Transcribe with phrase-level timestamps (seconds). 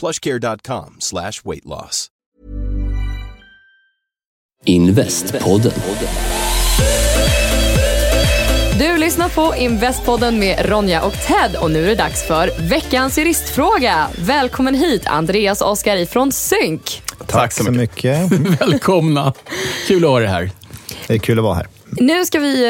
[0.00, 2.08] plushcare.com slash weight loss.
[4.64, 5.72] Investpodden.
[8.78, 13.18] Du lyssnar på Investpodden med Ronja och Ted och nu är det dags för veckans
[13.18, 14.08] juristfråga.
[14.18, 17.02] Välkommen hit Andreas och Oskar ifrån Synk.
[17.26, 18.32] Tack så mycket.
[18.60, 19.32] Välkomna.
[19.86, 20.50] Kul att ha dig här.
[21.06, 21.66] Det är kul att vara här.
[21.90, 22.64] Nu ska vi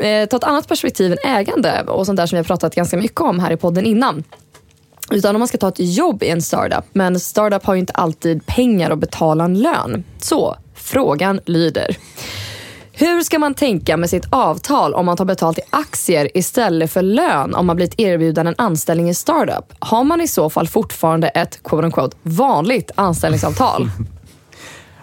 [0.00, 2.96] eh, ta ett annat perspektiv än ägande och sånt där som vi har pratat ganska
[2.96, 4.24] mycket om här i podden innan.
[5.10, 6.84] Utan om man ska ta ett jobb i en startup.
[6.92, 10.04] Men startup har ju inte alltid pengar att betala en lön.
[10.18, 11.96] Så frågan lyder.
[12.92, 17.02] Hur ska man tänka med sitt avtal om man tar betalt i aktier istället för
[17.02, 19.72] lön om man blivit erbjuden en anställning i startup?
[19.78, 23.90] Har man i så fall fortfarande ett quote unquote, vanligt anställningsavtal?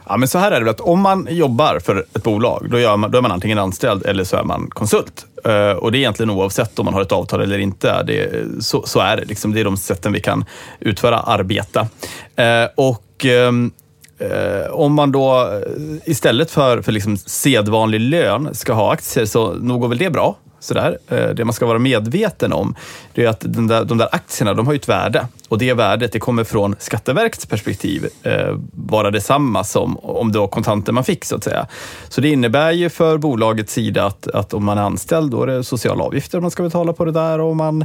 [0.10, 2.98] Ja, men så här är det att om man jobbar för ett bolag, då, gör
[2.98, 5.26] man, då är man antingen anställd eller så är man konsult.
[5.48, 8.04] Eh, och det är egentligen oavsett om man har ett avtal eller inte.
[8.04, 9.26] Det, så, så är det.
[9.26, 9.54] Liksom.
[9.54, 10.46] Det är de sätten vi kan
[10.80, 11.88] utföra arbeta.
[12.36, 13.72] Eh, och ehm,
[14.20, 15.62] eh, om man då
[16.06, 20.36] istället för, för liksom sedvanlig lön ska ha aktier så nog går väl det bra.
[20.60, 20.98] Sådär.
[21.08, 22.76] Eh, det man ska vara medveten om
[23.14, 25.74] det är att den där, de där aktierna de har ju ett värde och det
[25.74, 31.04] värdet det kommer från Skatteverkets perspektiv eh, vara detsamma som om det var kontanter man
[31.04, 31.68] fick så att säga.
[32.10, 35.48] Så det innebär ju för bolagets sida att, att om man är anställd då är
[35.48, 37.82] det sociala avgifter man ska betala på det där och man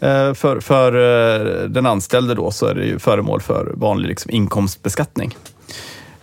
[0.00, 4.30] eh, för, för eh, den anställde då så är det ju föremål för vanlig liksom
[4.30, 5.36] inkomstbeskattning.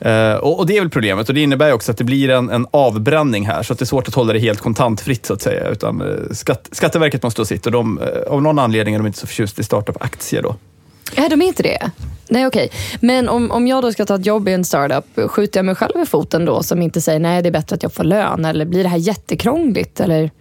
[0.06, 2.50] Uh, och, och, det är väl problemet och det innebär också att det blir en,
[2.50, 5.42] en avbränning här så att det är svårt att hålla det helt kontantfritt så att
[5.42, 5.68] säga.
[5.68, 9.08] Utan, uh, skatt, Skatteverket måste ha sitt och de, uh, av någon anledning är de
[9.08, 10.56] inte så förtjusta i startup-aktier då.
[11.16, 11.92] Är de inte det?
[12.30, 12.66] Nej, okej.
[12.66, 12.98] Okay.
[13.02, 15.76] Men om, om jag då ska ta ett jobb i en startup, skjuter jag mig
[15.76, 18.46] själv i foten då som inte säger nej, det är bättre att jag får lön?
[18.46, 20.00] Eller blir det här jättekrångligt?
[20.00, 20.31] Eller?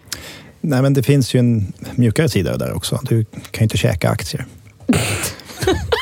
[0.60, 3.00] Nej, men det finns ju en mjukare sida där också.
[3.02, 4.46] Du kan ju inte käka aktier.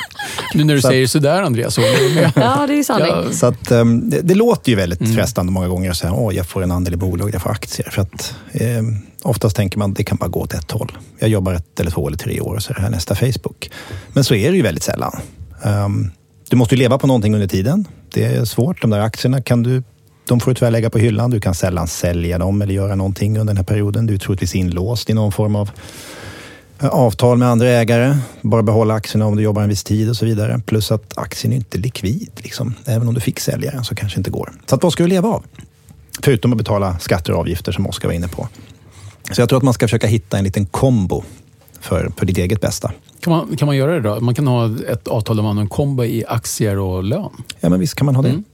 [0.55, 1.81] Nu när du så säger att, sådär Andreas, så
[2.35, 3.09] Ja, det är sanning.
[3.09, 3.33] Ja.
[3.33, 5.17] Så att, um, det, det, låter ju väldigt mm.
[5.17, 7.91] frestande många gånger att säga att jag får en andel i bolaget, jag får aktier.
[7.91, 8.35] För att,
[8.79, 10.93] um, oftast tänker man att det kan bara gå åt ett håll.
[11.19, 13.71] Jag jobbar ett eller två eller tre år och så är det här nästa Facebook.
[14.13, 15.21] Men så är det ju väldigt sällan.
[15.63, 16.11] Um,
[16.49, 17.85] du måste ju leva på någonting under tiden.
[18.15, 18.81] Det är svårt.
[18.81, 19.83] De där aktierna kan du
[20.29, 21.31] de får du tyvärr lägga på hyllan.
[21.31, 24.07] Du kan sällan sälja dem eller göra någonting under den här perioden.
[24.07, 25.71] Du är troligtvis inlåst i någon form av
[26.89, 30.25] avtal med andra ägare, bara behålla aktierna om du jobbar en viss tid och så
[30.25, 30.61] vidare.
[30.67, 32.31] Plus att aktien är inte likvid.
[32.37, 32.75] Liksom.
[32.85, 34.53] Även om du fick sälja den så kanske inte går.
[34.67, 35.45] Så att vad ska du leva av?
[36.23, 38.49] Förutom att betala skatter och avgifter som Oskar var inne på.
[39.33, 41.25] Så jag tror att man ska försöka hitta en liten kombo
[41.81, 42.93] för, för ditt eget bästa.
[43.21, 44.21] Kan man, kan man göra det då?
[44.21, 47.31] Man kan ha ett avtal där man har en kombo i aktier och lön?
[47.61, 48.29] Ja, men visst kan man ha det.
[48.29, 48.45] Mm.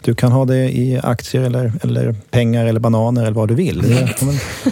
[0.00, 3.84] Du kan ha det i aktier eller, eller pengar eller bananer eller vad du vill.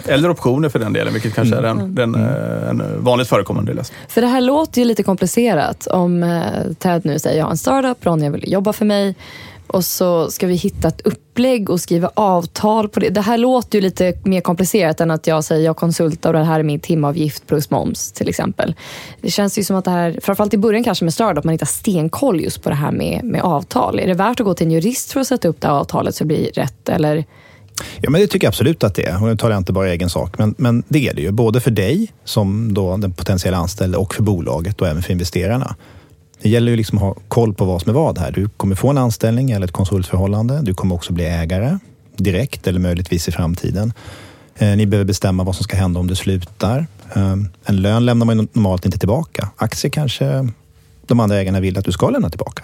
[0.05, 3.97] eller optioner för den delen, vilket kanske är en, den, eh, en vanligt förekommande lösning.
[4.07, 5.87] För det här låter ju lite komplicerat.
[5.87, 6.41] Om eh,
[6.79, 9.15] Ted nu säger jag har en startup, Ronja vill jobba för mig
[9.67, 11.01] och så ska vi hitta ett
[11.39, 13.09] upplägg och skriva avtal på det.
[13.09, 16.45] Det här låter ju lite mer komplicerat än att jag säger jag konsultar och det
[16.45, 18.75] här är min timavgift plus moms till exempel.
[19.21, 21.63] Det känns ju som att det här, framförallt i början kanske med startup, man inte
[21.63, 23.99] har stenkoll just på det här med, med avtal.
[23.99, 26.15] Är det värt att gå till en jurist för att sätta upp det här avtalet
[26.15, 26.89] så det blir rätt?
[26.89, 27.25] Eller?
[28.01, 29.21] Ja, men det tycker jag absolut att det är.
[29.23, 31.31] Och nu talar jag inte bara egen sak, men, men det är det ju.
[31.31, 35.75] Både för dig som då den potentiella anställde och för bolaget och även för investerarna.
[36.41, 38.31] Det gäller ju liksom att ha koll på vad som är vad här.
[38.31, 40.61] Du kommer få en anställning eller ett konsultförhållande.
[40.61, 41.79] Du kommer också bli ägare
[42.15, 43.93] direkt eller möjligtvis i framtiden.
[44.57, 46.87] Eh, ni behöver bestämma vad som ska hända om du slutar.
[47.13, 49.49] Ehm, en lön lämnar man normalt inte tillbaka.
[49.55, 50.49] Aktier kanske
[51.07, 52.63] de andra ägarna vill att du ska lämna tillbaka.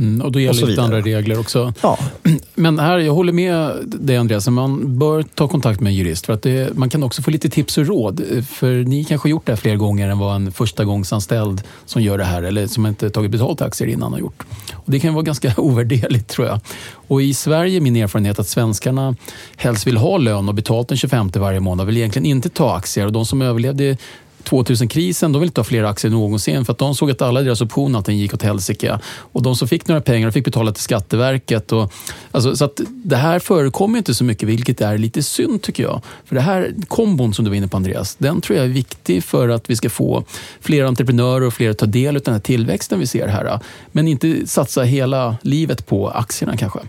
[0.00, 1.72] Mm, och då Och gäller så lite andra regler också.
[1.82, 1.98] Ja,
[2.54, 6.26] Men här, jag håller med dig Andreas, man bör ta kontakt med en jurist.
[6.26, 8.22] För att det, man kan också få lite tips och råd.
[8.48, 12.18] För ni kanske har gjort det här fler gånger än vad en förstagångsanställd som gör
[12.18, 14.44] det här, eller som inte tagit betalt aktier innan har gjort.
[14.72, 16.60] Och det kan vara ganska ovärderligt tror jag.
[16.92, 19.16] Och i Sverige min erfarenhet att svenskarna
[19.56, 23.06] helst vill ha lön och betalt den 25 varje månad, vill egentligen inte ta aktier.
[23.06, 23.96] Och de som överlevde
[24.44, 27.60] 2000-krisen, de ville inte ha fler aktier någonsin för att de såg att alla deras
[27.60, 28.98] optioner allting gick åt helsike.
[29.06, 31.72] Och de som fick några pengar fick betala till Skatteverket.
[31.72, 31.92] Och,
[32.30, 36.02] alltså, så att det här förekommer inte så mycket, vilket är lite synd tycker jag.
[36.24, 39.24] För det här kombon som du var inne på Andreas, den tror jag är viktig
[39.24, 40.24] för att vi ska få
[40.60, 43.60] fler entreprenörer och fler att ta del av den här tillväxten vi ser här.
[43.92, 46.80] Men inte satsa hela livet på aktierna kanske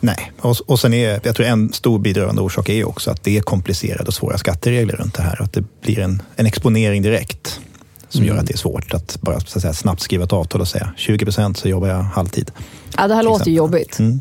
[0.00, 0.32] nej.
[0.40, 3.36] Och, och sen är, jag tror en stor bidragande orsak är ju också att det
[3.36, 5.42] är komplicerade och svåra skatteregler runt det här.
[5.42, 7.60] Att det blir en, en exponering direkt
[8.08, 10.60] som gör att det är svårt att bara så att säga, snabbt skriva ett avtal
[10.60, 12.50] och säga 20 procent så jobbar jag halvtid.
[12.96, 13.56] Ja, det här låter ju exempel.
[13.56, 13.98] jobbigt.
[13.98, 14.20] Mm.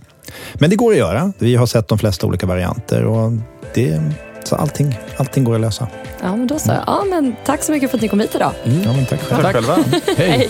[0.54, 1.34] Men det går att göra.
[1.38, 3.32] Vi har sett de flesta olika varianter och
[3.74, 4.02] det,
[4.44, 5.88] så allting, allting går att lösa.
[6.22, 6.72] Ja, men då så.
[6.88, 8.52] Ja, men tack så mycket för att ni kom hit idag.
[8.64, 9.42] Ja, men tack själv.
[9.42, 9.78] Tack själva.
[10.18, 10.50] Hej!